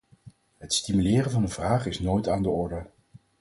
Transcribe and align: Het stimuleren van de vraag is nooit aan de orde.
Het 0.57 0.73
stimuleren 0.73 1.31
van 1.31 1.41
de 1.41 1.47
vraag 1.47 1.85
is 1.85 1.99
nooit 1.99 2.27
aan 2.27 2.43
de 2.43 2.49
orde. 2.49 2.85